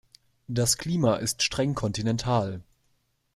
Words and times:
Das 0.47 0.79
Klima 0.79 1.17
ist 1.17 1.43
streng 1.43 1.75
kontinental. 1.75 2.63